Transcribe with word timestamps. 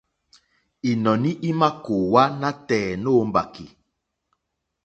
Ínɔ̀ní 0.89 1.29
ímà 1.49 1.69
kòówá 1.83 2.23
nátɛ̀ɛ̀ 2.39 2.99
nǒ 3.03 3.11
mbàkì. 3.29 3.65